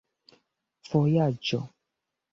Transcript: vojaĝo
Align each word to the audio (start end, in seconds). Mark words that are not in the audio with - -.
vojaĝo 0.87 1.61